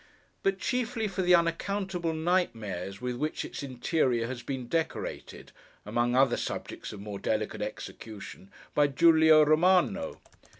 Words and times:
But 0.41 0.57
chiefly 0.57 1.07
for 1.07 1.21
the 1.21 1.35
unaccountable 1.35 2.13
nightmares 2.15 3.01
with 3.01 3.17
which 3.17 3.45
its 3.45 3.61
interior 3.61 4.25
has 4.25 4.41
been 4.41 4.67
decorated 4.67 5.51
(among 5.85 6.15
other 6.15 6.37
subjects 6.37 6.91
of 6.91 6.99
more 6.99 7.19
delicate 7.19 7.61
execution), 7.61 8.49
by 8.73 8.87
Giulio 8.87 9.45
Romano. 9.45 10.19